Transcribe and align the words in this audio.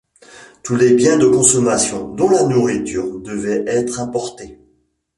Tous 0.63 0.75
les 0.75 0.95
biens 0.95 1.15
de 1.19 1.27
consommation, 1.27 2.09
dont 2.15 2.31
la 2.31 2.47
nourriture, 2.47 3.19
devaient 3.19 3.63
être 3.67 3.99
importés. 3.99 4.57